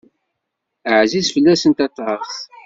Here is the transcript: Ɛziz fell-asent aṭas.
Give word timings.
Ɛziz 0.99 1.27
fell-asent 1.33 1.79
aṭas. 1.87 2.31